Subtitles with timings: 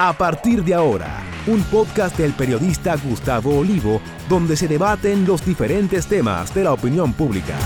[0.00, 6.06] A partir de ahora, un podcast del periodista Gustavo Olivo, donde se debaten los diferentes
[6.06, 7.58] temas de la opinión pública.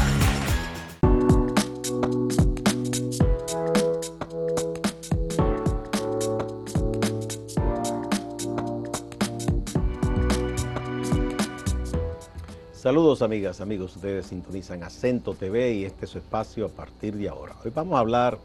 [12.72, 17.28] Saludos amigas, amigos, ustedes sintonizan Acento TV y este es su espacio a partir de
[17.28, 17.56] ahora.
[17.62, 18.38] Hoy vamos a hablar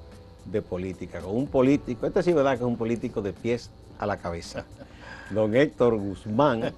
[0.51, 3.69] de política con un político, este sí verdad que es un político de pies
[3.99, 4.65] a la cabeza,
[5.31, 6.73] don Héctor Guzmán,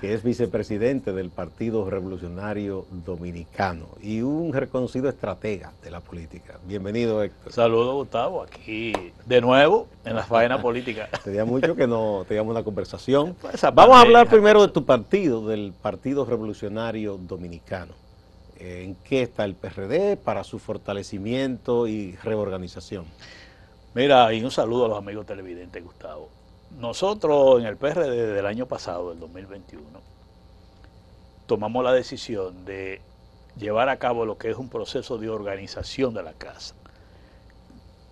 [0.00, 6.58] que es vicepresidente del Partido Revolucionario Dominicano y un reconocido estratega de la política.
[6.66, 7.52] Bienvenido Héctor.
[7.52, 8.92] Saludos Gustavo, aquí
[9.24, 11.08] de nuevo en la faena política.
[11.24, 13.34] Tenía mucho que no teníamos una conversación.
[13.40, 18.03] Pues Vamos a hablar primero de tu partido, del Partido Revolucionario Dominicano.
[18.66, 23.04] ¿En qué está el PRD para su fortalecimiento y reorganización?
[23.92, 26.30] Mira, y un saludo a los amigos televidentes, Gustavo.
[26.78, 29.84] Nosotros en el PRD del año pasado, del 2021,
[31.46, 33.02] tomamos la decisión de
[33.58, 36.74] llevar a cabo lo que es un proceso de organización de la casa.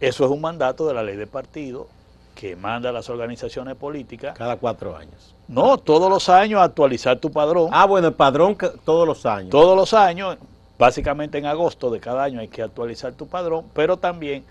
[0.00, 1.88] Eso es un mandato de la ley de partido
[2.34, 4.36] que manda a las organizaciones políticas.
[4.36, 5.34] Cada cuatro años.
[5.48, 7.68] No, todos los años actualizar tu padrón.
[7.72, 9.50] Ah, bueno, el padrón todos los años.
[9.50, 10.38] Todos los años,
[10.78, 14.44] básicamente en agosto de cada año hay que actualizar tu padrón, pero también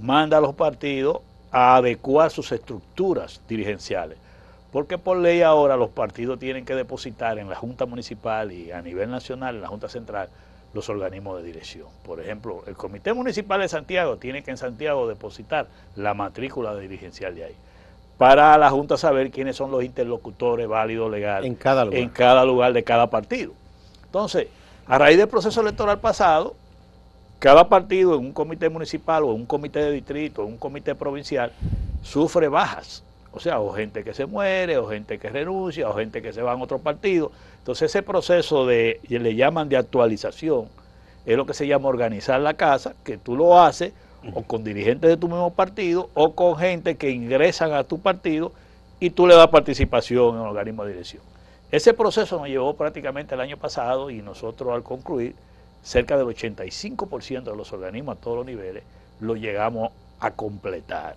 [0.00, 1.18] manda a los partidos
[1.50, 4.18] a adecuar sus estructuras dirigenciales.
[4.72, 8.82] Porque por ley ahora los partidos tienen que depositar en la Junta Municipal y a
[8.82, 10.28] nivel nacional, en la Junta Central,
[10.74, 11.86] los organismos de dirección.
[12.04, 17.34] Por ejemplo, el Comité Municipal de Santiago tiene que en Santiago depositar la matrícula dirigencial
[17.34, 17.54] de ahí.
[18.18, 22.44] Para la Junta saber quiénes son los interlocutores válidos legales en cada lugar, en cada
[22.44, 23.52] lugar de cada partido.
[24.04, 24.48] Entonces,
[24.86, 26.54] a raíz del proceso electoral pasado,
[27.38, 30.94] cada partido en un comité municipal o en un comité de distrito o un comité
[30.94, 31.52] provincial
[32.02, 33.02] sufre bajas.
[33.34, 36.40] O sea, o gente que se muere, o gente que renuncia, o gente que se
[36.40, 37.32] va a otro partido.
[37.58, 40.68] Entonces ese proceso de, le llaman de actualización,
[41.26, 43.92] es lo que se llama organizar la casa, que tú lo haces
[44.34, 48.52] o con dirigentes de tu mismo partido o con gente que ingresan a tu partido
[49.00, 51.22] y tú le das participación en el organismo de dirección.
[51.72, 55.34] Ese proceso nos llevó prácticamente el año pasado y nosotros al concluir
[55.82, 58.84] cerca del 85% de los organismos a todos los niveles
[59.18, 59.90] lo llegamos
[60.20, 61.16] a completar.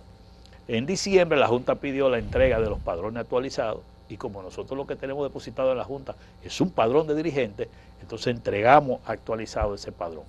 [0.68, 4.86] En diciembre la Junta pidió la entrega de los padrones actualizados y como nosotros lo
[4.86, 6.14] que tenemos depositado en la Junta
[6.44, 7.68] es un padrón de dirigentes,
[8.02, 10.24] entonces entregamos actualizado ese padrón.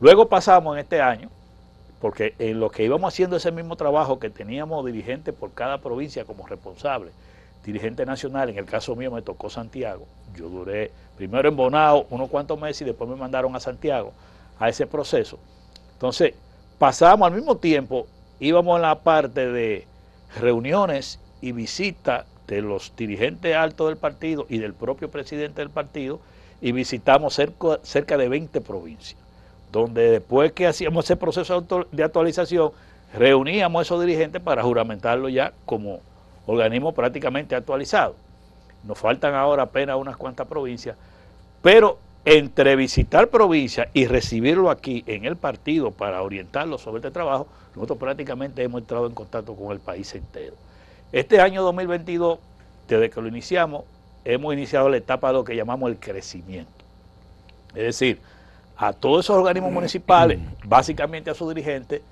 [0.00, 1.28] Luego pasamos en este año,
[2.00, 6.24] porque en lo que íbamos haciendo ese mismo trabajo que teníamos dirigentes por cada provincia
[6.24, 7.10] como responsable,
[7.64, 12.30] dirigente nacional, en el caso mío me tocó Santiago, yo duré primero en Bonao unos
[12.30, 14.12] cuantos meses y después me mandaron a Santiago
[14.60, 15.36] a ese proceso.
[15.94, 16.34] Entonces,
[16.78, 18.06] pasamos al mismo tiempo,
[18.40, 19.86] íbamos en la parte de
[20.40, 26.20] reuniones y visitas de los dirigentes altos del partido y del propio presidente del partido
[26.60, 29.20] y visitamos cerca, cerca de 20 provincias,
[29.70, 32.72] donde después que hacíamos ese proceso de actualización,
[33.14, 36.00] reuníamos a esos dirigentes para juramentarlo ya como
[36.46, 38.16] organismo prácticamente actualizado.
[38.84, 40.96] Nos faltan ahora apenas unas cuantas provincias,
[41.62, 47.46] pero entre visitar provincias y recibirlo aquí en el partido para orientarlo sobre este trabajo,
[47.74, 50.54] nosotros prácticamente hemos entrado en contacto con el país entero.
[51.12, 52.38] Este año 2022,
[52.86, 53.84] desde que lo iniciamos,
[54.24, 56.70] hemos iniciado la etapa de lo que llamamos el crecimiento.
[57.74, 58.20] Es decir,
[58.76, 62.02] a todos esos organismos municipales, básicamente a sus dirigentes,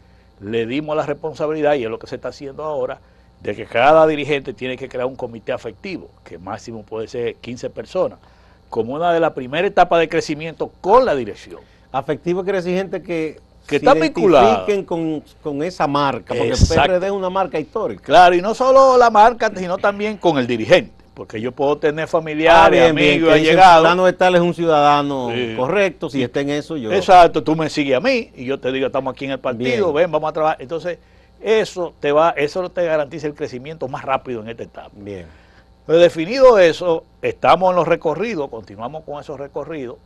[0.41, 3.01] le dimos la responsabilidad, y es lo que se está haciendo ahora,
[3.41, 7.71] de que cada dirigente tiene que crear un comité afectivo, que máximo puede ser 15
[7.71, 8.19] personas,
[8.69, 11.61] como una de las primeras etapas de crecimiento con la dirección.
[11.93, 17.07] Afectivo quiere decir gente que, que está vinculada con, con, esa marca, porque el PRD
[17.07, 18.03] es una marca histórica.
[18.03, 20.93] Claro, y no solo la marca, sino también con el dirigente.
[21.15, 23.81] Porque yo puedo tener familiares, ah, amigos, allegados.
[23.81, 26.93] Ciudadano tal es un ciudadano correcto, si está en eso yo.
[26.93, 29.95] Exacto, tú me sigues a mí y yo te digo, estamos aquí en el partido,
[29.95, 30.61] ven, vamos a trabajar.
[30.61, 30.99] Entonces,
[31.41, 34.91] eso te va, eso te garantiza el crecimiento más rápido en esta etapa.
[34.93, 35.25] Bien.
[35.87, 39.99] Definido eso, estamos en los recorridos, continuamos con esos recorridos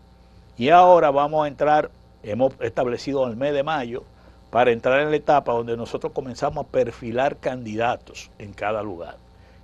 [0.58, 1.90] y ahora vamos a entrar,
[2.22, 4.04] hemos establecido el mes de mayo
[4.50, 9.16] para entrar en la etapa donde nosotros comenzamos a perfilar candidatos en cada lugar.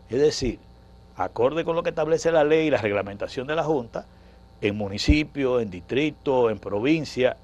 [0.09, 0.59] Es decir,
[1.17, 4.07] acorde con lo que establece la ley y la reglamentación de la Junta,
[4.63, 7.37] en municipio, en distrito, en provincia,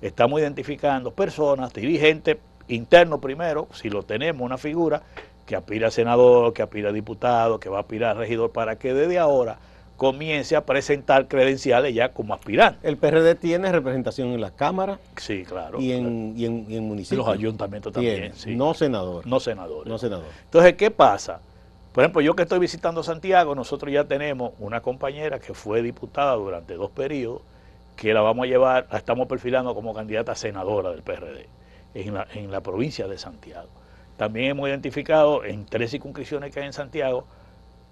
[0.00, 2.36] estamos identificando personas, dirigentes
[2.68, 5.02] internos primero, si lo tenemos, una figura
[5.50, 8.76] que aspira a senador, que aspira a diputado, que va a aspirar a regidor, para
[8.76, 9.58] que desde ahora
[9.96, 12.88] comience a presentar credenciales ya como aspirante.
[12.88, 15.00] El PRD tiene representación en la Cámara.
[15.16, 15.80] Sí, claro.
[15.80, 17.26] Y en, y en, y en municipios.
[17.26, 18.32] Los ayuntamientos también.
[18.36, 18.54] Sí.
[18.54, 19.26] No senador.
[19.26, 19.90] No senadores.
[19.90, 20.26] No senador.
[20.44, 21.40] Entonces, ¿qué pasa?
[21.92, 26.34] Por ejemplo, yo que estoy visitando Santiago, nosotros ya tenemos una compañera que fue diputada
[26.34, 27.42] durante dos periodos,
[27.96, 31.48] que la vamos a llevar, la estamos perfilando como candidata senadora del PRD
[31.94, 33.79] en la, en la provincia de Santiago.
[34.20, 37.24] También hemos identificado en tres circunscripciones que hay en Santiago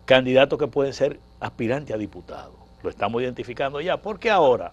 [0.04, 2.52] candidatos que pueden ser aspirantes a diputados.
[2.82, 4.72] Lo estamos identificando ya, porque ahora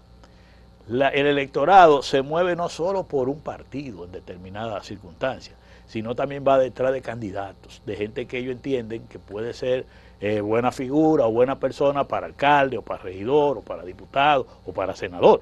[0.86, 5.56] el electorado se mueve no solo por un partido en determinadas circunstancias,
[5.86, 9.86] sino también va detrás de candidatos, de gente que ellos entienden que puede ser
[10.20, 14.74] eh, buena figura o buena persona para alcalde o para regidor o para diputado o
[14.74, 15.40] para senador,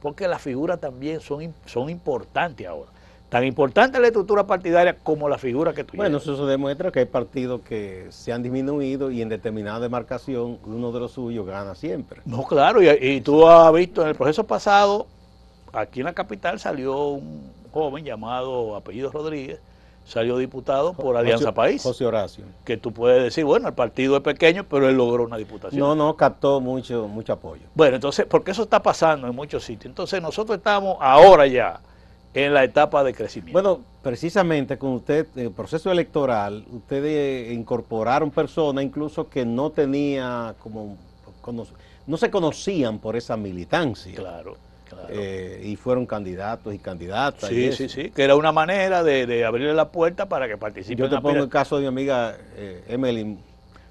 [0.00, 2.92] porque las figuras también son, son importantes ahora.
[3.28, 7.06] Tan importante la estructura partidaria como la figura que tú Bueno, eso demuestra que hay
[7.06, 12.20] partidos que se han disminuido y en determinada demarcación uno de los suyos gana siempre.
[12.24, 15.06] No, claro, y, y tú has visto en el proceso pasado,
[15.72, 19.58] aquí en la capital salió un joven llamado Apellido Rodríguez,
[20.04, 21.82] salió diputado por Alianza José, País.
[21.82, 22.44] José Horacio.
[22.64, 25.80] Que tú puedes decir, bueno, el partido es pequeño, pero él logró una diputación.
[25.80, 27.62] No, no, captó mucho, mucho apoyo.
[27.74, 29.86] Bueno, entonces, porque eso está pasando en muchos sitios.
[29.86, 31.80] Entonces, nosotros estamos ahora ya
[32.36, 33.52] en la etapa de crecimiento.
[33.54, 40.98] Bueno, precisamente con usted, el proceso electoral, ustedes incorporaron personas incluso que no tenía como,
[42.06, 44.14] no se conocían por esa militancia.
[44.14, 44.56] Claro.
[44.86, 45.08] Claro.
[45.08, 47.48] Eh, y fueron candidatos y candidatas.
[47.48, 50.56] Sí, y sí, sí, que era una manera de, de, abrirle la puerta para que
[50.56, 50.96] participen.
[50.96, 53.36] Yo te pongo el caso de mi amiga eh, Emily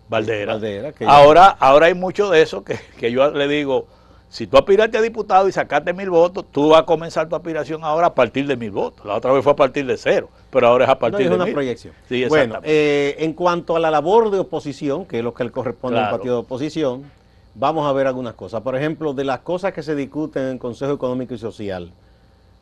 [0.07, 0.53] Valdera.
[0.53, 3.87] Valdera que ahora, ahora hay mucho de eso que, que yo le digo,
[4.35, 7.85] si tú aspiraste a diputado y sacaste mil votos, tú vas a comenzar tu aspiración
[7.85, 9.05] ahora a partir de mil votos.
[9.05, 11.29] La otra vez fue a partir de cero, pero ahora es a partir no, es
[11.29, 11.53] de una mil.
[11.53, 11.93] proyección.
[12.09, 15.51] Sí, bueno, eh, en cuanto a la labor de oposición, que es lo que le
[15.51, 16.07] corresponde Claro.
[16.07, 17.09] al partido de oposición,
[17.53, 18.59] vamos a ver algunas cosas.
[18.59, 21.93] Por ejemplo, de las cosas que se discuten en el Consejo Económico y Social,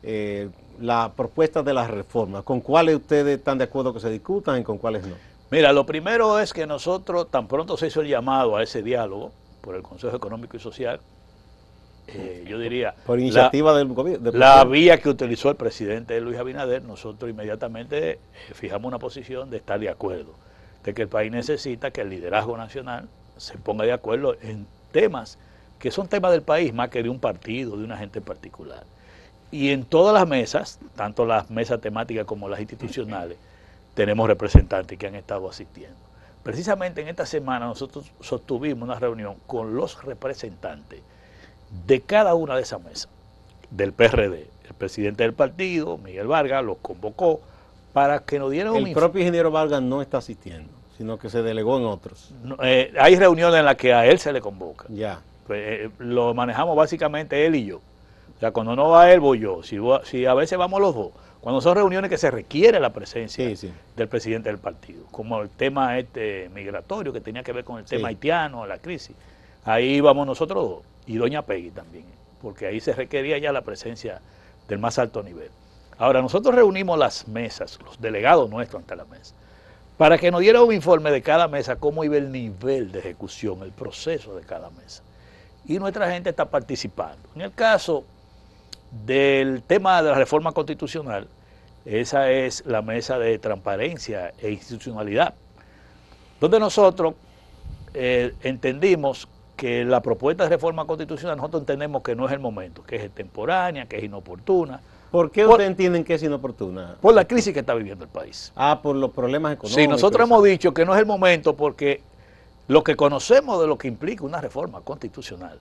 [0.04, 0.50] eh,
[0.80, 4.62] la propuesta de las reformas, ¿con cuáles ustedes están de acuerdo que se discutan y
[4.62, 5.16] con cuáles no?
[5.50, 9.32] Mira, lo primero es que nosotros, tan pronto se hizo el llamado a ese diálogo
[9.60, 11.00] por el Consejo Económico y Social,
[12.06, 12.94] eh, yo diría...
[13.06, 14.30] Por iniciativa del gobierno.
[14.32, 18.18] La vía que utilizó el presidente Luis Abinader, nosotros inmediatamente eh,
[18.52, 20.34] fijamos una posición de estar de acuerdo,
[20.84, 25.38] de que el país necesita que el liderazgo nacional se ponga de acuerdo en temas
[25.78, 28.84] que son temas del país más que de un partido, de una gente en particular.
[29.50, 33.36] Y en todas las mesas, tanto las mesas temáticas como las institucionales,
[33.94, 35.96] tenemos representantes que han estado asistiendo.
[36.42, 41.00] Precisamente en esta semana nosotros sostuvimos una reunión con los representantes
[41.86, 43.08] de cada una de esas mesas,
[43.70, 44.46] del PRD.
[44.68, 47.40] El presidente del partido, Miguel Vargas, los convocó
[47.92, 51.42] para que nos dieran El un propio ingeniero Vargas no está asistiendo, sino que se
[51.42, 52.32] delegó en otros.
[52.42, 54.86] No, eh, hay reuniones en las que a él se le convoca.
[54.88, 55.20] Ya.
[55.46, 57.76] Pues, eh, lo manejamos básicamente él y yo.
[57.76, 59.62] O sea, cuando no va él, voy yo.
[59.62, 61.10] Si, a veces vamos los dos.
[61.40, 63.72] Cuando son reuniones que se requiere la presencia Sí, sí.
[63.96, 67.84] del presidente del partido, como el tema este migratorio que tenía que ver con el
[67.84, 68.14] tema Sí.
[68.14, 69.14] haitiano, la crisis.
[69.64, 72.06] Ahí vamos nosotros dos y doña Peggy también,
[72.40, 74.20] porque ahí se requería ya la presencia
[74.68, 75.50] del más alto nivel.
[75.98, 79.34] Ahora, nosotros reunimos las mesas, los delegados nuestros ante la mesa,
[79.96, 83.62] para que nos diera un informe de cada mesa, cómo iba el nivel de ejecución,
[83.62, 85.02] el proceso de cada mesa.
[85.66, 87.28] Y nuestra gente está participando.
[87.34, 88.04] En el caso
[89.06, 91.28] del tema de la reforma constitucional,
[91.84, 95.34] esa es la mesa de transparencia e institucionalidad,
[96.40, 97.14] donde nosotros
[97.92, 102.82] eh, entendimos que la propuesta de reforma constitucional, nosotros entendemos que no es el momento,
[102.82, 104.80] que es extemporánea, que es inoportuna,
[105.14, 106.96] ¿Por qué ustedes entienden que es inoportuna?
[107.00, 108.50] por la crisis que está viviendo el país.
[108.56, 109.80] Ah, por los problemas económicos.
[109.80, 112.00] Sí, nosotros hemos dicho que no es el momento porque
[112.66, 115.60] lo que conocemos de lo que implica una reforma constitucional,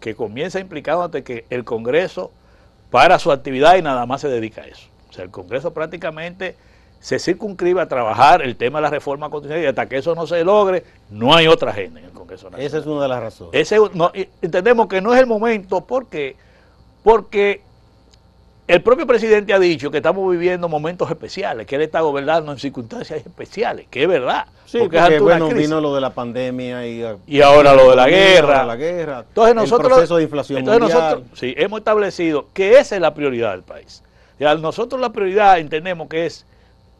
[0.00, 2.30] que comienza implicándote que el Congreso
[2.90, 4.88] para su actividad y nada más se dedica a eso.
[5.08, 6.56] O sea, el Congreso prácticamente
[7.00, 10.26] se circunscribe a trabajar el tema de la reforma constitucional y hasta que eso no
[10.26, 12.66] se logre, no hay otra agenda en el Congreso Nacional.
[12.66, 13.54] Esa es una de las razones.
[13.54, 16.36] Ese, no, y- entendemos que no es el momento porque,
[17.02, 17.62] porque
[18.68, 22.58] el propio presidente ha dicho que estamos viviendo momentos especiales, que él está gobernando en
[22.58, 24.46] circunstancias especiales, que es verdad.
[24.66, 28.08] Sí, porque es bueno, vino lo de la pandemia y, Y ahora lo de la
[28.08, 28.60] guerra.
[28.60, 29.24] ahora la guerra.
[29.26, 31.00] Entonces el nosotros, proceso de inflación entonces mundial.
[31.02, 34.02] nosotros sí, hemos establecido que esa es la prioridad del país.
[34.38, 36.46] Ya nosotros la prioridad entendemos que es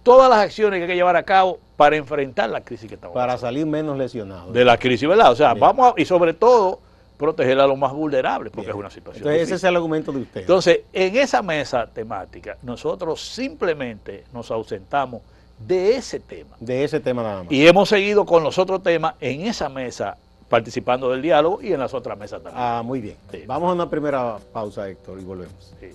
[0.03, 3.15] todas las acciones que hay que llevar a cabo para enfrentar la crisis que estamos
[3.15, 3.47] Para pasando.
[3.49, 4.53] salir menos lesionados.
[4.53, 5.33] de la crisis, ¿verdad?
[5.33, 5.61] O sea, Bien.
[5.61, 6.81] vamos a- y sobre todo
[7.17, 8.77] proteger a los más vulnerables, porque Bien.
[8.77, 9.23] es una situación.
[9.25, 10.41] Entonces, ese es el argumento de usted.
[10.41, 15.21] Entonces, en esa mesa temática, nosotros simplemente nos ausentamos
[15.59, 16.57] de ese tema.
[16.59, 17.53] de ese tema nada más.
[17.53, 20.17] Y hemos seguido con los otros temas en esa mesa,
[20.49, 22.55] participando del diálogo y en las otras mesas también.
[22.65, 23.17] Ah, muy bien.
[23.31, 23.45] Sí.
[23.47, 25.75] Vamos a una primera pausa, Héctor, y volvemos.
[25.79, 25.91] Sí.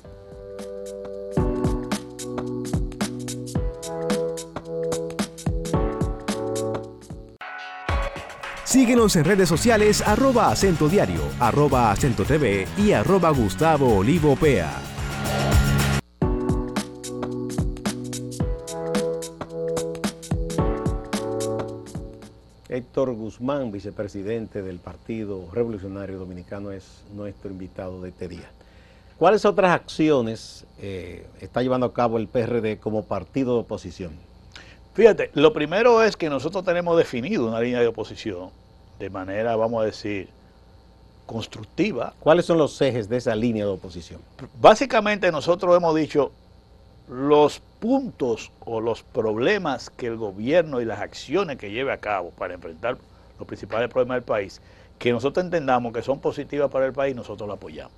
[8.75, 14.69] Síguenos en redes sociales arroba acento diario, arroba acento TV y arroba Gustavo Olivo Pea.
[22.67, 28.51] Héctor Guzmán, vicepresidente del Partido Revolucionario Dominicano, es nuestro invitado de este día.
[29.17, 34.11] ¿Cuáles otras acciones eh, está llevando a cabo el PRD como partido de oposición?
[34.95, 38.49] Fíjate, lo primero es que nosotros tenemos definido una línea de oposición
[38.99, 40.29] de manera, vamos a decir,
[41.25, 42.13] constructiva.
[42.19, 44.21] ¿Cuáles son los ejes de esa línea de oposición?
[44.59, 46.31] Básicamente nosotros hemos dicho
[47.07, 52.31] los puntos o los problemas que el gobierno y las acciones que lleve a cabo
[52.31, 52.97] para enfrentar
[53.37, 54.61] los principales problemas del país,
[54.97, 57.93] que nosotros entendamos que son positivas para el país, nosotros la apoyamos.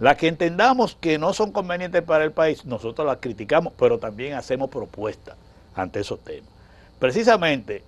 [0.00, 4.34] Las que entendamos que no son convenientes para el país, nosotros las criticamos, pero también
[4.34, 5.36] hacemos propuestas
[5.74, 6.50] ante esos temas.
[6.98, 7.84] Precisamente,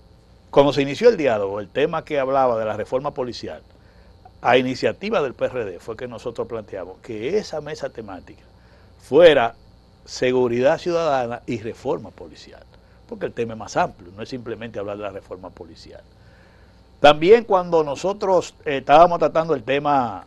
[0.54, 3.60] cuando se inició el diálogo, el tema que hablaba de la reforma policial,
[4.40, 8.44] a iniciativa del PRD fue que nosotros planteamos que esa mesa temática
[9.02, 9.56] fuera
[10.04, 12.62] seguridad ciudadana y reforma policial,
[13.08, 16.02] porque el tema es más amplio, no es simplemente hablar de la reforma policial.
[17.00, 20.24] También cuando nosotros eh, estábamos tratando el tema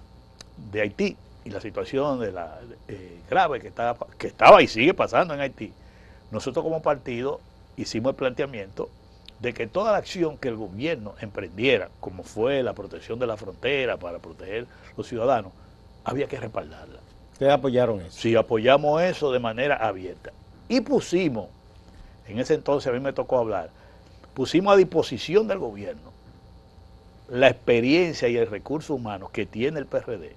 [0.73, 1.15] de Haití
[1.45, 5.39] y la situación de la eh, grave que estaba, que estaba y sigue pasando en
[5.39, 5.71] Haití,
[6.31, 7.39] nosotros como partido
[7.77, 8.89] hicimos el planteamiento
[9.39, 13.37] de que toda la acción que el gobierno emprendiera, como fue la protección de la
[13.37, 14.65] frontera para proteger
[14.95, 15.51] los ciudadanos,
[16.03, 16.99] había que respaldarla.
[17.33, 18.19] ¿Ustedes apoyaron eso?
[18.19, 20.31] Si apoyamos eso de manera abierta.
[20.67, 21.47] Y pusimos,
[22.27, 23.69] en ese entonces a mí me tocó hablar,
[24.33, 26.17] pusimos a disposición del gobierno
[27.29, 30.33] la experiencia y el recurso humano que tiene el PRD,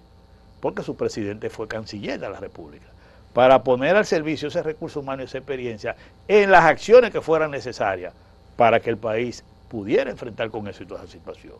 [0.61, 2.87] porque su presidente fue canciller de la República,
[3.33, 5.95] para poner al servicio ese recurso humano y esa experiencia
[6.27, 8.13] en las acciones que fueran necesarias
[8.61, 11.55] para que el país pudiera enfrentar con éxito esa situación.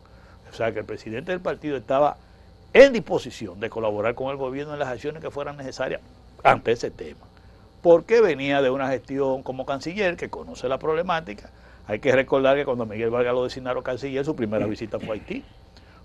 [0.51, 2.15] O sea que el presidente del partido estaba
[2.73, 5.99] en disposición de colaborar con el gobierno en las acciones que fueran necesarias
[6.43, 7.25] ante ese tema.
[7.81, 11.49] Porque venía de una gestión como canciller que conoce la problemática.
[11.87, 15.13] Hay que recordar que cuando Miguel Vargas lo designaron canciller, su primera visita fue a
[15.13, 15.43] Haití.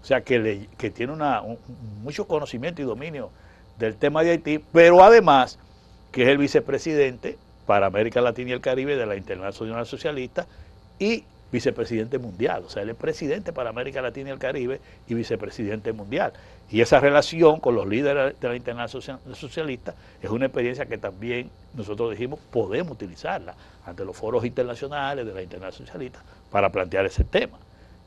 [0.02, 1.58] O sea que, le- que tiene una, un-
[2.02, 3.28] mucho conocimiento y dominio
[3.78, 5.58] del tema de Haití, pero además
[6.10, 7.36] que es el vicepresidente
[7.66, 10.46] para América Latina y el Caribe de la Internacional Socialista
[10.98, 12.64] y vicepresidente mundial.
[12.66, 16.32] O sea, él es presidente para América Latina y el Caribe y vicepresidente mundial.
[16.70, 21.50] Y esa relación con los líderes de la Internacional Socialista es una experiencia que también
[21.74, 27.24] nosotros dijimos podemos utilizarla ante los foros internacionales de la Internacional Socialista para plantear ese
[27.24, 27.58] tema.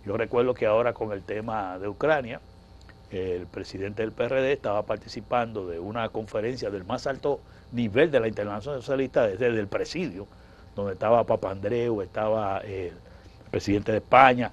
[0.05, 2.41] Yo recuerdo que ahora con el tema de Ucrania,
[3.11, 7.39] el presidente del PRD estaba participando de una conferencia del más alto
[7.71, 10.27] nivel de la Internacional Socialista desde el presidio,
[10.79, 12.93] donde estaba Papandreou, estaba el
[13.51, 14.51] presidente de España,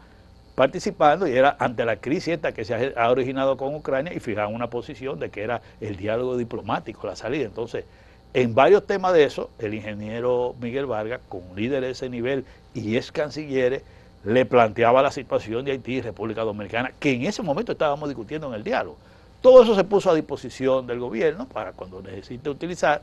[0.56, 4.54] participando y era ante la crisis esta que se ha, originado con Ucrania y fijaban
[4.54, 7.44] una posición de que era el diálogo diplomático, la salida.
[7.44, 7.84] Entonces,
[8.32, 12.96] en varios temas de eso, el ingeniero Miguel Vargas, con líderes de ese nivel y
[12.96, 13.82] ex cancilleres,
[14.24, 18.48] le planteaba la situación de Haití y República Dominicana, que en ese momento estábamos discutiendo
[18.48, 18.96] en el diálogo.
[19.40, 23.02] Todo eso se puso a disposición del gobierno para cuando necesite utilizar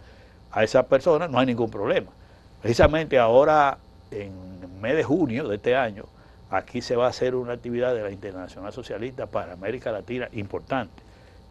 [0.51, 2.11] a esas personas, no hay ningún problema.
[2.63, 3.77] Precisamente ahora,
[4.09, 6.05] en el mes de junio de este año,
[6.49, 11.03] aquí se va a hacer una actividad de la Internacional Socialista para América Latina importante.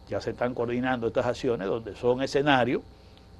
[0.09, 2.81] Ya se están coordinando estas acciones donde son escenarios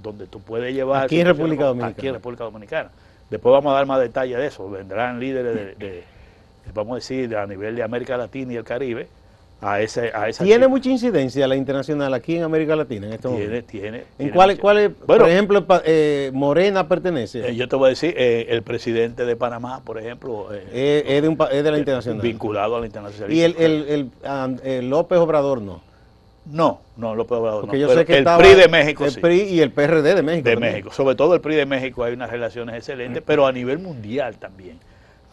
[0.04, 1.06] donde tú puedes llevar...
[1.06, 1.96] Aquí en República Dominicana.
[1.98, 2.90] Aquí en República Dominicana.
[3.32, 4.70] Después vamos a dar más detalles de eso.
[4.70, 6.04] Vendrán líderes de, de-
[6.76, 9.08] vamos a decir, a nivel de América Latina y el Caribe
[9.64, 13.28] a, ese, a esa ¿Tiene mucha incidencia la internacional aquí en América Latina en este
[13.30, 13.68] Tiene, momento?
[13.72, 13.98] tiene.
[13.98, 17.48] ¿En tiene cuáles, cuáles, Bueno, por ejemplo, eh, Morena pertenece?
[17.50, 21.04] eh, yo te voy a decir, eh, el presidente de Panamá, por ejemplo, eh, Eh,
[21.08, 22.22] es, de un pa- es de la internacional.
[22.22, 23.32] vinculado a la internacional.
[23.32, 24.12] Y el, el-
[24.64, 25.82] el- López Obrador no.
[26.46, 29.06] No, no, López Obrador Porque no, yo pero sé que el estaba PRI de México
[29.06, 29.20] el sí.
[29.22, 30.50] PRI y el PRD de México.
[30.50, 30.74] de también.
[30.74, 30.92] México.
[30.92, 34.78] Sobre todo el PRI de México hay unas relaciones excelentes, pero a nivel mundial también.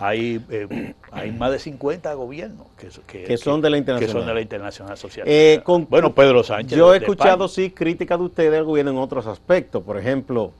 [0.02, 4.16] Hay, eh, hay más de 50 gobiernos que, so- Que son de la Que internacional.
[4.16, 5.26] son de la internacional social.
[5.28, 6.76] Eh, con- bueno, Pedro Sánchez.
[6.78, 7.68] Yo he escuchado, España.
[7.68, 9.82] sí, críticas de ustedes al gobierno en otros aspectos.
[9.82, 10.52] Por ejemplo,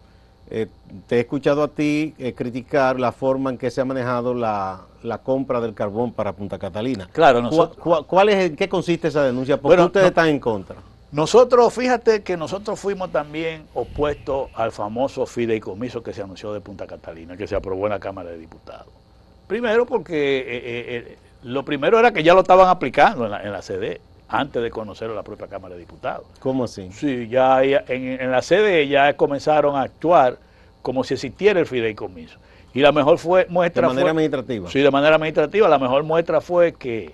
[0.50, 0.66] eh,
[1.06, 5.18] te he escuchado a ti criticar la forma en que se ha manejado la, la
[5.18, 7.08] compra del carbón para Punta Catalina.
[7.10, 9.56] Claro, ¿Cuál, nosotros, cuál- cuál es, en qué consiste esa denuncia?
[9.56, 10.76] ¿Por qué Bueno, ustedes no- están en contra?
[11.12, 16.86] nosotros, fíjate que nosotros fuimos también opuestos al famoso fideicomiso que se anunció de Punta
[16.86, 18.92] Catalina, que se aprobó en la Cámara de Diputados.
[19.50, 23.42] Primero porque eh, eh, eh, lo primero era que ya lo estaban aplicando en la,
[23.42, 26.24] en la CD, antes de conocerlo la propia Cámara de Diputados.
[26.38, 26.88] ¿Cómo así?
[26.92, 30.38] Sí, ya en, en la sede ya comenzaron a actuar
[30.82, 32.38] como si existiera el fideicomiso.
[32.74, 34.70] Y la mejor fue, De muestra manera fue, administrativa.
[34.70, 35.68] Sí, de manera administrativa.
[35.68, 37.12] La mejor muestra fue que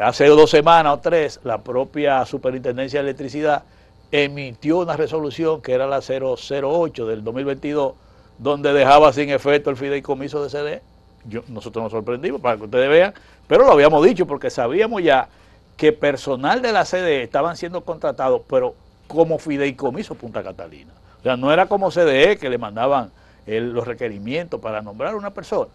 [0.00, 3.62] hace dos semanas o tres la propia Superintendencia de Electricidad
[4.10, 7.94] emitió una resolución que era la 008 del 2022,
[8.38, 10.82] donde dejaba sin efecto el fideicomiso de CD.
[11.24, 13.14] Yo, nosotros nos sorprendimos para que ustedes vean,
[13.46, 15.28] pero lo habíamos dicho porque sabíamos ya
[15.76, 18.74] que personal de la CDE estaban siendo contratados, pero
[19.06, 20.92] como fideicomiso Punta Catalina.
[21.20, 23.10] O sea, no era como CDE que le mandaban
[23.46, 25.70] los requerimientos para nombrar a una persona.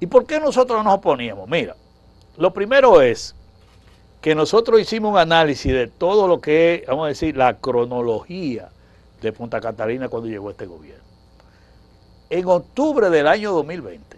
[0.00, 1.48] ¿Y por qué nosotros no nos oponíamos?
[1.48, 1.76] Mira,
[2.36, 3.34] lo primero es
[4.20, 8.70] que nosotros hicimos un análisis de todo lo que es, vamos a decir, la cronología
[9.20, 11.04] de Punta Catalina cuando llegó este gobierno.
[12.30, 14.13] En octubre del año 2020,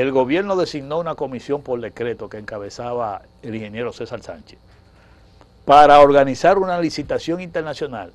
[0.00, 4.58] el gobierno designó una comisión por decreto que encabezaba el ingeniero César Sánchez
[5.64, 8.12] para organizar una licitación internacional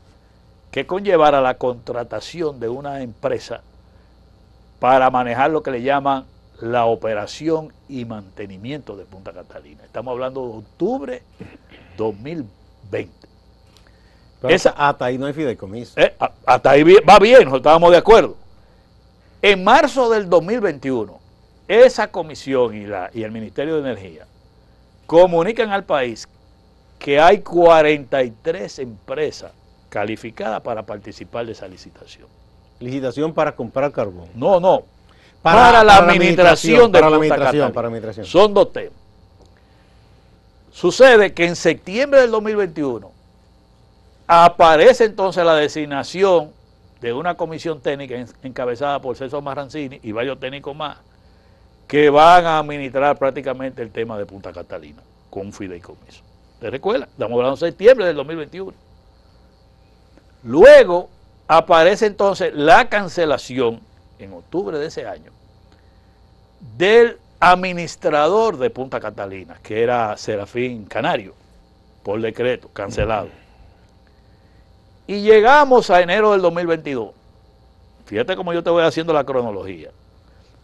[0.72, 3.62] que conllevara la contratación de una empresa
[4.80, 6.26] para manejar lo que le llaman
[6.62, 9.84] la operación y mantenimiento de Punta Catalina.
[9.86, 11.24] Estamos hablando de octubre
[11.98, 13.12] 2020.
[14.42, 16.00] Pero esa- hasta, ahí no hay fideicomiso.
[16.00, 16.14] Eh,
[16.46, 18.36] hasta ahí va bien, estábamos de acuerdo.
[19.42, 21.18] En marzo del 2021,
[21.70, 24.26] esa comisión y, la, y el Ministerio de Energía
[25.06, 26.28] comunican al país
[26.98, 29.52] que hay 43 empresas
[29.88, 32.28] calificadas para participar de esa licitación.
[32.80, 34.30] Licitación para comprar carbón.
[34.36, 34.84] No, no.
[35.42, 37.74] Para, la administración de para la Punta administración, Catalina.
[37.74, 38.26] para la administración.
[38.26, 38.94] Son dos temas.
[40.72, 43.12] Sucede que en septiembre del 2021
[44.28, 46.52] aparece entonces la designación
[47.02, 50.98] de una comisión técnica en- encabezada por César Marrancini y varios técnicos más
[51.90, 56.22] que van a administrar prácticamente el tema de Punta Catalina con un fideicomiso.
[56.60, 57.10] ¿Te recuerdas?
[57.10, 58.74] Estamos hablando de septiembre del 2021.
[60.44, 61.10] Luego
[61.48, 63.82] aparece entonces la cancelación
[64.20, 65.32] en octubre de ese año
[66.78, 71.34] del administrador de Punta Catalina, que era Serafín Canario,
[72.04, 73.30] por decreto, cancelado.
[75.08, 77.14] Y llegamos a enero del 2022.
[78.06, 79.90] Fíjate cómo yo te voy haciendo la cronología.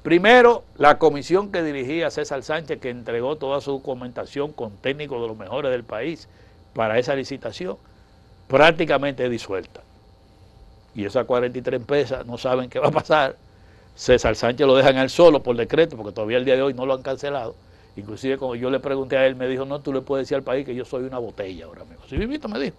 [0.06, 5.28] Primero, la comisión que dirigía César Sánchez, que entregó toda su documentación con técnicos de
[5.28, 6.28] los mejores del país
[6.76, 7.78] para esa licitación,
[8.48, 9.82] prácticamente disuelta.
[10.94, 13.36] Y esas 43 empresas no saben qué va a pasar.
[13.96, 16.86] César Sánchez lo dejan al solo por decreto, porque todavía el día de hoy no
[16.86, 17.56] lo han cancelado.
[17.96, 20.44] Inclusive cuando yo le pregunté a él, me dijo, no, tú le puedes decir al
[20.44, 22.06] país que yo soy una botella ahora mismo.
[22.08, 22.76] Sí, vivito me dijo,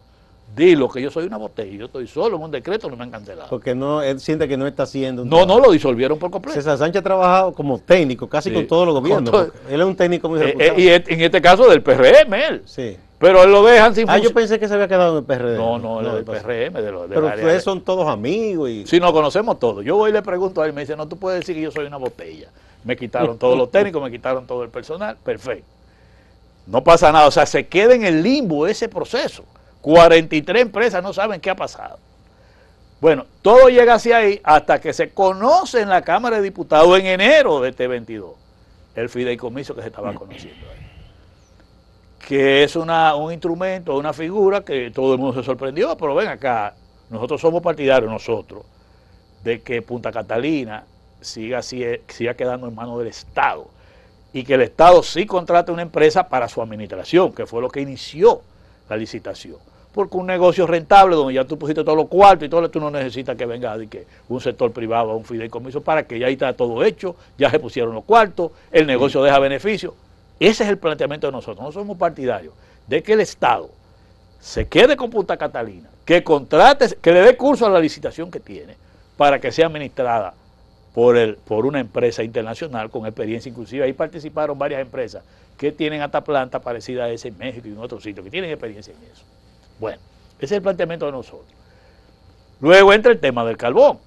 [0.55, 3.11] dilo que yo soy una botella, yo estoy solo en un decreto, no me han
[3.11, 3.49] cancelado.
[3.51, 5.25] Porque no, él siente que no está haciendo.
[5.25, 6.55] No, no, lo disolvieron por completo.
[6.59, 9.31] César Sánchez ha trabajado como técnico, casi Sí, con todos los gobiernos.
[9.31, 10.81] todo- Él es un técnico muy Eh, eh, reputado.
[10.81, 12.63] y et- en este caso del PRM, él.
[12.65, 12.97] sí.
[13.19, 15.57] Pero él lo dejan sin Ah, yo pensé que se había quedado en el PRD.
[15.57, 16.83] No, no, es del PRM.
[16.83, 18.87] De lo, del Pero ustedes de- son todos amigos y...
[18.87, 19.83] Si nos conocemos todos.
[19.87, 21.71] Yo voy y le pregunto a él, me dice, no, tú puedes decir que yo
[21.71, 22.49] soy una botella.
[22.85, 25.65] Me quitaron todos los técnicos, me quitaron todo el personal, perfecto.
[26.67, 29.45] No pasa nada, o sea, se queda en el limbo ese proceso.
[29.87, 32.01] 43 empresas no saben qué ha pasado.
[33.01, 37.07] Bueno, todo llega hacia ahí hasta que se conoce en la Cámara de Diputados en
[37.07, 38.33] enero de este 22
[38.97, 40.87] el fideicomiso que se estaba conociendo ahí.
[42.19, 46.27] Que es una, un instrumento, una figura que todo el mundo se sorprendió, pero ven
[46.31, 46.75] acá,
[47.09, 48.65] nosotros somos partidarios, nosotros,
[49.45, 50.85] de que Punta Catalina
[51.21, 53.69] siga, siga quedando en manos del Estado
[54.33, 57.83] y que el Estado sí contrate una empresa para su administración, que fue lo que
[57.83, 58.43] inició
[58.89, 59.76] la licitación.
[59.97, 62.79] Porque un negocio rentable, donde ya tú pusiste todos los cuartos y todo, lo- tú
[62.79, 66.27] no necesitas que venga de que un sector privado a un fideicomiso para que ya
[66.27, 69.95] ahí está todo hecho, ya se pusieron los cuartos, el negocio deja beneficio.
[70.39, 71.65] Ese es el planteamiento de nosotros.
[71.65, 72.53] No somos partidarios
[72.87, 73.71] de que el Estado
[74.39, 78.39] se quede con Punta Catalina, que contrate, que le dé curso a la licitación que
[78.39, 78.77] tiene
[79.17, 80.35] para que sea administrada
[80.93, 83.49] por, el, por una empresa internacional con experiencia.
[83.49, 85.25] Inclusive ahí participaron varias empresas
[85.57, 88.51] que tienen hasta planta parecida a esa en México y en otros sitios, que tienen
[88.51, 89.25] experiencia en eso.
[89.79, 89.99] Bueno,
[90.39, 91.47] ese es el planteamiento de nosotros.
[92.61, 93.99] Luego entra el tema del carbón.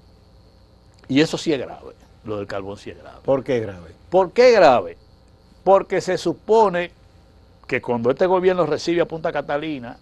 [1.07, 1.93] Y eso sí es grave.
[2.23, 3.17] Lo del carbón sí es grave.
[3.23, 3.91] ¿Por qué grave?
[4.09, 4.97] ¿Por qué grave?
[5.63, 6.91] Porque se supone
[7.67, 9.97] que cuando este gobierno recibe a Punta Catalina,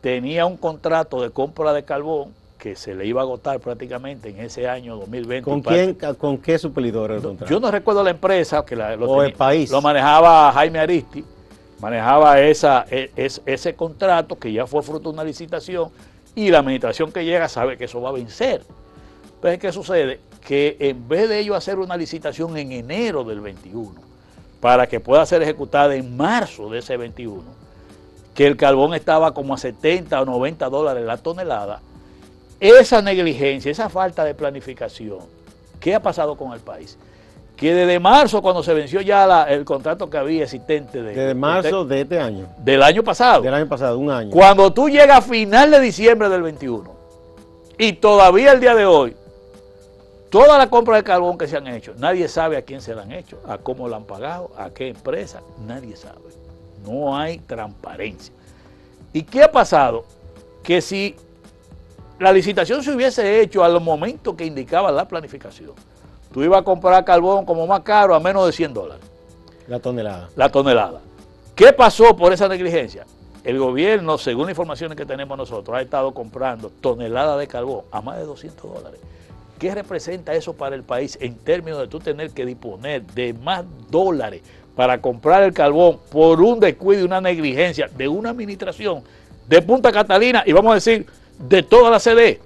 [0.00, 4.40] tenía un contrato de compra de carbón que se le iba a agotar prácticamente en
[4.40, 5.42] ese año 2020.
[5.42, 7.50] ¿Con, quién, ¿con qué suplidor el contrato?
[7.50, 9.70] Yo no recuerdo la empresa que la, lo, o el país.
[9.70, 11.24] lo manejaba Jaime Aristi,
[11.80, 15.90] manejaba esa, e, ese contrato que ya fue fruto de una licitación
[16.34, 18.62] y la administración que llega sabe que eso va a vencer.
[19.36, 20.20] Entonces, ¿qué sucede?
[20.46, 23.92] Que en vez de ellos hacer una licitación en enero del 21,
[24.60, 27.42] para que pueda ser ejecutada en marzo de ese 21,
[28.34, 31.80] que el carbón estaba como a 70 o 90 dólares la tonelada,
[32.60, 35.20] esa negligencia, esa falta de planificación,
[35.80, 36.98] ¿qué ha pasado con el país?
[37.60, 41.14] Que desde marzo, cuando se venció ya el contrato que había existente de...
[41.14, 42.46] Desde marzo de, este año.
[42.56, 43.42] Del año pasado.
[43.42, 44.30] Del año pasado, un año.
[44.30, 46.90] Cuando tú llegas a final de diciembre del 21
[47.76, 49.14] y todavía el día de hoy,
[50.30, 53.02] toda la compra de carbón que se han hecho, nadie sabe a quién se la
[53.02, 56.16] han hecho, a cómo la han pagado, a qué empresa, nadie sabe.
[56.82, 58.32] No hay transparencia.
[59.12, 60.06] ¿Y qué ha pasado?
[60.62, 61.14] Que si
[62.18, 65.72] la licitación se hubiese hecho al momento que indicaba la planificación,
[66.32, 69.04] tú ibas a comprar carbón como más caro a menos de 100 dólares.
[69.66, 70.28] La tonelada.
[70.36, 71.00] La tonelada.
[71.54, 73.06] ¿Qué pasó por esa negligencia?
[73.44, 78.00] El gobierno, según las informaciones que tenemos nosotros, ha estado comprando toneladas de carbón a
[78.00, 79.00] más de 200 dólares.
[79.58, 83.64] ¿Qué representa eso para el país en términos de tú tener que disponer de más
[83.90, 84.42] dólares
[84.74, 89.02] para comprar el carbón por un descuido y una negligencia de una administración
[89.46, 91.06] de Punta Catalina y vamos a decir
[91.38, 92.40] de toda la CD.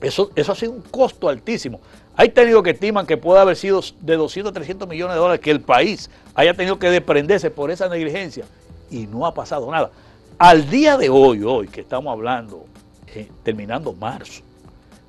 [0.00, 1.80] Eso, eso ha sido un costo altísimo.
[2.16, 5.40] Hay tenido que estiman que puede haber sido de 200 a 300 millones de dólares
[5.40, 8.44] que el país haya tenido que desprenderse por esa negligencia
[8.90, 9.90] y no ha pasado nada.
[10.38, 12.66] Al día de hoy, hoy que estamos hablando,
[13.08, 14.42] eh, terminando marzo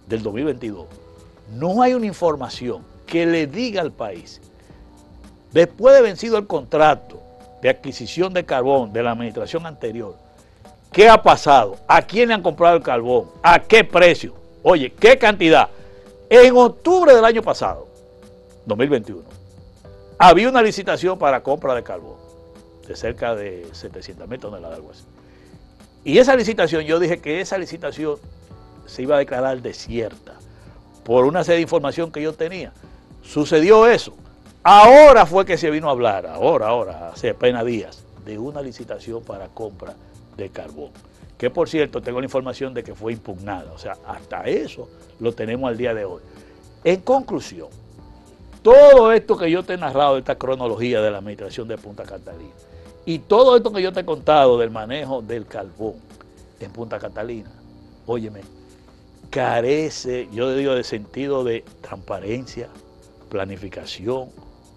[0.07, 0.85] del 2022,
[1.53, 4.41] no hay una información que le diga al país,
[5.51, 7.21] después de vencido el contrato
[7.61, 10.15] de adquisición de carbón de la administración anterior,
[10.95, 11.75] ¿Qué ha pasado?
[11.89, 13.25] ¿A quién le han comprado el carbón?
[13.43, 14.33] ¿A qué precio?
[14.63, 15.67] Oye, ¿qué cantidad?
[16.29, 17.87] En octubre del año pasado,
[18.65, 19.23] 2021,
[20.17, 22.25] había una licitación para compra de carbón
[22.87, 25.03] de cerca de 700 mil toneladas, algo así.
[26.03, 28.17] Y esa licitación, yo dije que esa licitación
[28.85, 30.33] se iba a declarar desierta
[31.03, 32.71] por una serie de información que yo tenía.
[33.23, 34.15] Sucedió eso.
[34.63, 39.23] Ahora fue que se vino a hablar, ahora, ahora, hace apenas días, de una licitación
[39.23, 39.93] para compra
[40.37, 40.91] de carbón.
[41.37, 43.71] Que por cierto, tengo la información de que fue impugnada.
[43.73, 44.87] O sea, hasta eso
[45.19, 46.21] lo tenemos al día de hoy.
[46.83, 47.67] En conclusión,
[48.61, 52.53] todo esto que yo te he narrado esta cronología de la administración de Punta Catalina
[53.05, 55.93] y todo esto que yo te he contado del manejo del carbón
[56.59, 57.51] en Punta Catalina,
[58.07, 58.41] óyeme,
[59.29, 62.69] carece, yo digo, de sentido de transparencia,
[63.29, 64.29] planificación,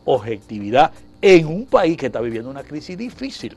[0.05, 0.93] objetividad
[1.23, 3.57] en un país que está viviendo una crisis difícil.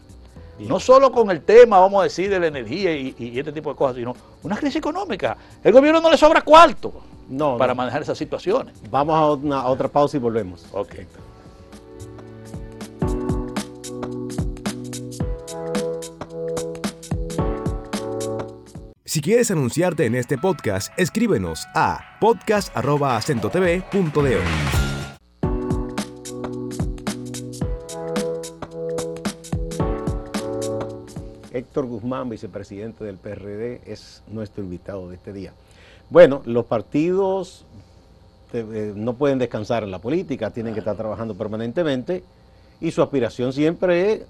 [0.67, 3.75] No solo con el tema, vamos a decir, de la energía y, este tipo de
[3.75, 5.37] cosas, sino una crisis económica.
[5.63, 6.93] El gobierno no le sobra cuarto
[7.57, 8.75] para manejar esas situaciones.
[8.89, 10.65] Vamos a, una, otra pausa y volvemos.
[10.71, 10.95] Ok.
[19.11, 24.80] Si quieres anunciarte en este podcast, escríbenos a podcast.acentotv.de.
[31.61, 35.53] Héctor Guzmán, vicepresidente del PRD, es nuestro invitado de este día.
[36.09, 37.65] Bueno, los partidos
[38.53, 42.23] eh, no pueden descansar en la política, tienen que estar trabajando permanentemente
[42.81, 44.21] y su aspiración siempre es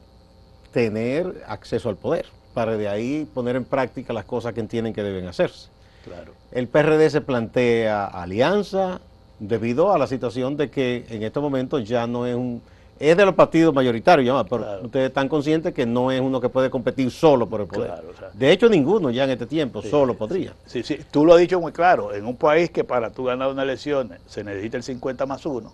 [0.71, 5.03] tener acceso al poder, para de ahí poner en práctica las cosas que entienden que
[5.03, 5.69] deben hacerse.
[6.03, 6.33] Claro.
[6.51, 9.01] El PRD se plantea alianza
[9.39, 12.61] debido a la situación de que en estos momentos ya no es un
[13.01, 16.69] es de los partidos mayoritarios, pero ustedes están conscientes que no es uno que puede
[16.69, 17.91] competir solo por el poder.
[18.33, 20.53] de hecho, ninguno ya en este tiempo solo podría.
[20.65, 22.13] Sí, sí, tú lo has dicho muy claro.
[22.13, 25.71] En un país que para tú ganar una elección se necesita el 50 más uno,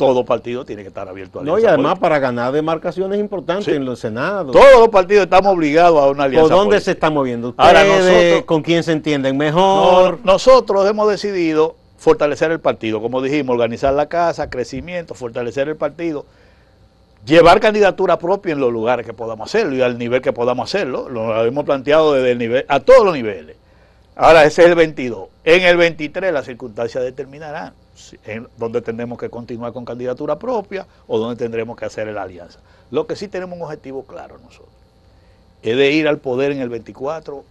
[0.00, 3.84] todo partido tiene que estar abierto a No, y además para ganar demarcaciones importantes en
[3.84, 4.52] los senados.
[4.52, 6.48] Todos los partidos estamos obligados a una alianza.
[6.48, 7.68] ¿Por dónde se están moviendo ustedes?
[7.68, 10.18] Ahora nosotros, ¿Con quién se entienden mejor?
[10.24, 16.24] nosotros hemos decidido fortalecer el partido, como dijimos, organizar la casa, crecimiento, fortalecer el partido,
[17.26, 21.10] llevar candidatura propia en los lugares que podamos hacerlo y al nivel que podamos hacerlo.
[21.10, 23.56] Lo hemos planteado desde el nivel, a todos los niveles.
[24.16, 25.28] Ahora ese es el 22.
[25.44, 27.74] En el 23 las circunstancias determinarán
[28.24, 32.60] en dónde tendremos que continuar con candidatura propia o dónde tendremos que hacer la alianza.
[32.90, 34.72] Lo que sí tenemos un objetivo claro nosotros,
[35.62, 37.44] es de ir al poder en el 24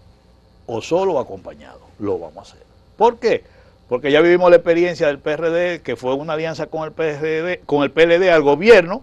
[0.65, 1.81] o solo acompañado.
[1.99, 2.65] Lo vamos a hacer.
[2.97, 3.43] ¿Por qué?
[3.89, 7.83] Porque ya vivimos la experiencia del PRD, que fue una alianza con el PRD, con
[7.83, 9.01] el PLD al gobierno,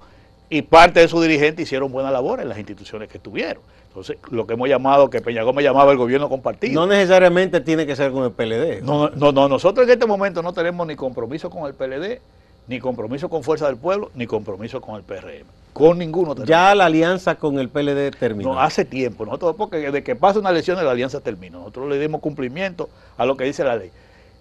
[0.49, 3.63] y parte de sus dirigentes hicieron buena labor en las instituciones que estuvieron.
[3.89, 6.81] Entonces, lo que hemos llamado, que Peña Gómez llamaba el gobierno compartido.
[6.81, 8.83] No necesariamente tiene que ser con el PLD.
[8.83, 12.21] No, no, no, nosotros en este momento no tenemos ni compromiso con el PLD,
[12.69, 15.47] ni compromiso con Fuerza del Pueblo, ni compromiso con el PRM.
[15.73, 16.49] Con ninguno tenemos.
[16.49, 18.55] Ya la alianza con el PLD terminó.
[18.55, 19.25] No, hace tiempo.
[19.25, 21.59] Nosotros, porque desde que pasa una elección, la alianza terminó.
[21.59, 23.91] Nosotros le dimos cumplimiento a lo que dice la ley.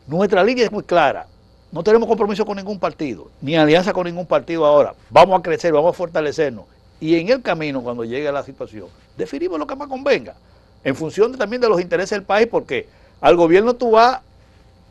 [0.08, 1.26] Nuestra línea es muy clara.
[1.72, 4.94] No tenemos compromiso con ningún partido, ni alianza con ningún partido ahora.
[5.10, 6.66] Vamos a crecer, vamos a fortalecernos.
[7.00, 8.88] Y en el camino, cuando llegue la situación,
[9.18, 10.36] definimos lo que más convenga.
[10.84, 12.88] En función también de los intereses del país, porque
[13.20, 14.22] al gobierno tú vas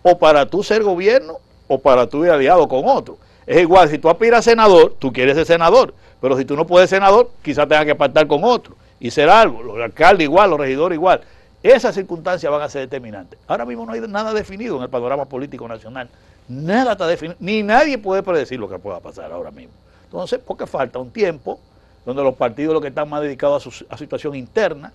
[0.03, 3.17] o para tú ser gobierno o para tú ir aliado con otro.
[3.47, 6.67] Es igual, si tú aspiras a senador, tú quieres ser senador, pero si tú no
[6.67, 10.51] puedes ser senador, quizás tengas que pactar con otro y ser algo, los alcaldes igual,
[10.51, 11.21] los regidores igual.
[11.65, 13.39] Esas circunstancias van a ser determinantes.
[13.49, 16.09] Ahora mismo no hay nada definido en el panorama político nacional.
[16.47, 19.73] Nada está definido, ni nadie puede predecir lo que pueda pasar ahora mismo.
[20.05, 21.59] Entonces, porque falta un tiempo
[22.05, 24.93] donde los partidos lo que están más dedicados a su a situación interna,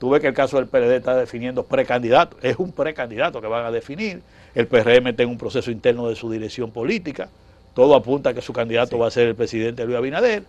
[0.00, 3.66] Tú ves que el caso del PLD está definiendo precandidatos, es un precandidato que van
[3.66, 4.22] a definir.
[4.54, 7.28] El PRM está en un proceso interno de su dirección política.
[7.74, 10.44] Todo apunta a que su candidato va a ser el presidente Luis Abinader.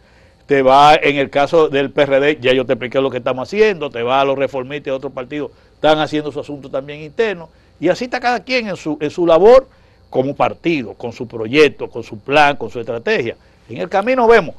[0.45, 3.89] Te va, en el caso del PRD, ya yo te expliqué lo que estamos haciendo,
[3.89, 7.49] te va a los reformistas de otros partidos, están haciendo su asunto también interno.
[7.79, 9.67] Y así está cada quien en su, en su labor
[10.09, 13.35] como partido, con su proyecto, con su plan, con su estrategia.
[13.69, 14.55] En el camino vemos,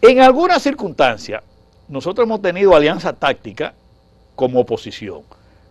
[0.00, 1.42] en algunas circunstancias,
[1.88, 3.74] nosotros hemos tenido alianza táctica
[4.36, 5.22] como oposición.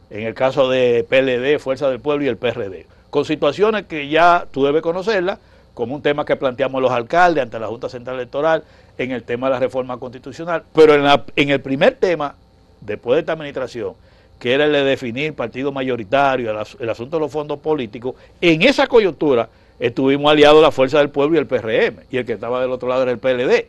[0.10, 2.86] En el caso de PLD, Fuerza del Pueblo y el PRD.
[3.10, 5.40] Con situaciones que ya tú debes conocerlas,
[5.74, 8.64] como un tema que planteamos los alcaldes ante la Junta Central Electoral,
[8.98, 10.64] en el tema de la reforma constitucional.
[10.74, 12.36] Pero en, la- en el primer tema,
[12.82, 13.94] después de esta administración,
[14.40, 18.62] que era el de definir partido mayoritario, el, el asunto de los fondos políticos, en
[18.64, 22.62] esa coyuntura estuvimos aliados la Fuerza del Pueblo y el PRM, y el que estaba
[22.62, 23.68] del otro lado era el PLD.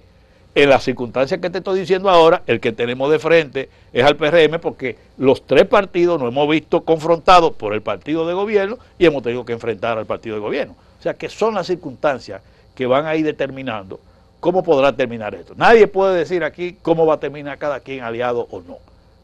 [0.56, 4.14] En las circunstancias que te estoy diciendo ahora, el que tenemos de frente es al
[4.16, 9.06] PRM porque los tres partidos nos hemos visto confrontados por el partido de gobierno y
[9.06, 10.76] hemos tenido que enfrentar al partido de gobierno.
[11.00, 12.40] O sea que son las circunstancias
[12.76, 13.98] que van a ir determinando
[14.44, 15.54] cómo podrá terminar esto.
[15.56, 18.76] Nadie puede decir aquí cómo va a terminar cada quien aliado o no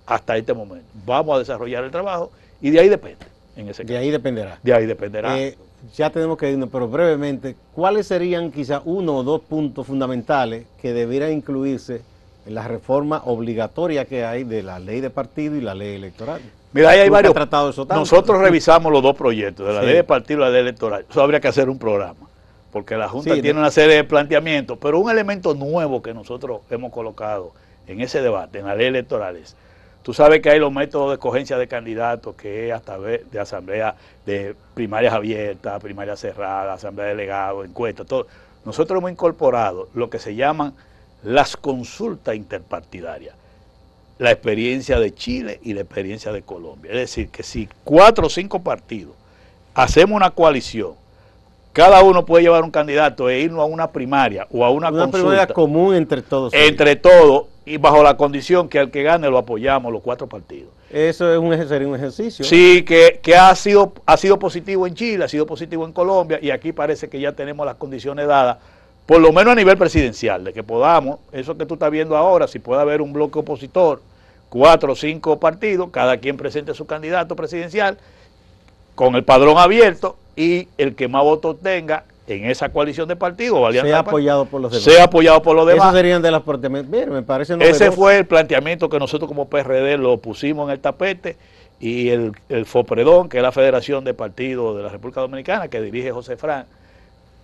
[0.06, 0.86] hasta este momento.
[1.04, 2.30] Vamos a desarrollar el trabajo
[2.62, 3.26] y de ahí depende.
[3.54, 4.58] En ese De ahí dependerá.
[4.62, 5.38] De ahí dependerá.
[5.38, 5.58] Eh,
[5.94, 10.94] ya tenemos que irnos, pero brevemente, ¿cuáles serían quizá uno o dos puntos fundamentales que
[10.94, 12.00] debieran incluirse
[12.46, 16.40] en la reforma obligatoria que hay de la ley de partido y la ley electoral?
[16.72, 17.34] Mira, ahí hay varios.
[17.68, 17.84] eso.
[17.90, 19.86] Nosotros revisamos los dos proyectos, de la Sí.
[19.86, 21.04] ley de partido y la ley electoral.
[21.10, 22.29] Eso habría que hacer un programa,
[22.72, 26.60] porque la Junta Sí, tiene una serie de planteamientos, pero un elemento nuevo que nosotros
[26.70, 27.52] hemos colocado
[27.86, 29.56] en ese debate, en la ley electoral, es,
[30.02, 33.40] tú sabes que hay los métodos de escogencia de candidatos, que es a través de
[33.40, 38.26] asamblea, de primarias abiertas, primarias cerradas, asamblea de delegados, encuestas, todo.
[38.64, 40.74] Nosotros hemos incorporado lo que se llaman
[41.22, 43.34] las consultas interpartidarias
[44.20, 46.92] la experiencia de Chile y la experiencia de Colombia.
[46.92, 49.14] Es decir, que si cuatro o cinco partidos
[49.72, 50.92] hacemos una coalición,
[51.72, 55.02] cada uno puede llevar un candidato e irnos a una primaria o a una, Una
[55.02, 56.52] consulta primera común entre todos.
[56.52, 60.70] entre todos y bajo la condición que al que gane lo apoyamos los cuatro partidos.
[60.90, 62.44] Eso es un, sería un ejercicio.
[62.44, 66.40] Sí, que, que ha, sido, ha sido positivo en Chile, ha sido positivo en Colombia
[66.42, 68.58] y aquí parece que ya tenemos las condiciones dadas,
[69.06, 72.48] por lo menos a nivel presidencial, de que podamos, eso que tú estás viendo ahora,
[72.48, 74.02] si puede haber un bloque opositor,
[74.48, 77.98] cuatro o cinco partidos, cada quien presente su candidato presidencial
[79.00, 83.72] con el padrón abierto y el que más votos tenga en esa coalición de partidos
[83.72, 84.84] sea apoyado por los demás.
[84.84, 85.86] sea apoyado por los demás.
[85.86, 86.70] Esos serían de las partes.
[86.70, 90.80] Bien, me parece Ese fue el planteamiento que nosotros como PRD lo pusimos en el
[90.80, 91.38] tapete
[91.80, 95.80] y el, el FOPREDON, que es la Federación de Partidos de la República Dominicana, que
[95.80, 96.66] dirige José Fran,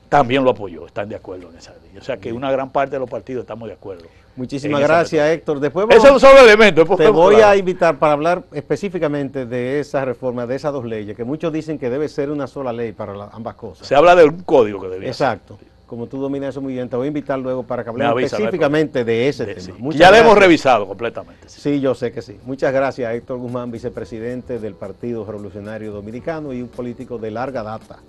[0.08, 2.00] también lo apoyó, están de acuerdo en esa línea.
[2.00, 4.04] O sea que una gran parte de los partidos estamos de acuerdo.
[4.36, 5.60] Muchísimas gracias, Héctor.
[5.60, 6.80] Después Ese es un vamos- solo elemento.
[6.82, 11.16] después te voy a invitar para hablar específicamente de esa reforma, de esas dos leyes,
[11.16, 13.86] que muchos dicen que debe ser una sola ley para la- ambas cosas.
[13.86, 15.28] Se habla de un código que debía ser.
[15.34, 15.58] Exacto.
[15.86, 18.36] Como tú dominas eso muy bien, te voy a invitar luego para que hablemos avisa,
[18.36, 19.92] específicamente de ese De- tema.
[19.92, 19.98] sí.
[19.98, 20.38] Ya lo hemos gracias.
[20.38, 21.48] revisado completamente.
[21.48, 21.60] sí.
[21.60, 22.38] Sí, yo sé que sí.
[22.44, 28.00] Muchas gracias, Héctor Guzmán, vicepresidente del Partido Revolucionario Dominicano y un político de larga data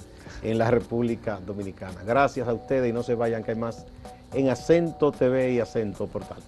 [0.43, 2.03] en la República Dominicana.
[2.05, 3.85] Gracias a ustedes y no se vayan, que hay más
[4.33, 6.39] en Acento TV y Acento Portal.